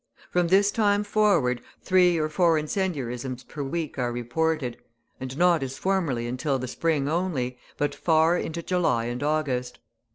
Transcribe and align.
From 0.31 0.47
this 0.47 0.71
time 0.71 1.03
forward, 1.03 1.61
three 1.83 2.17
or 2.17 2.27
four 2.27 2.57
incendiarisms 2.57 3.43
per 3.43 3.61
week 3.61 3.99
are 3.99 4.11
reported, 4.11 4.77
and 5.19 5.37
not 5.37 5.61
as 5.61 5.77
formerly 5.77 6.25
until 6.25 6.57
the 6.57 6.67
spring 6.67 7.07
only, 7.07 7.59
but 7.77 7.93
far 7.93 8.35
into 8.35 8.63
July 8.63 9.05
and 9.05 9.21
August. 9.21 9.77